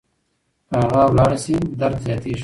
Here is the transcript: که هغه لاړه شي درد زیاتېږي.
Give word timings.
که 0.67 0.75
هغه 0.81 1.01
لاړه 1.17 1.37
شي 1.43 1.55
درد 1.79 1.97
زیاتېږي. 2.05 2.39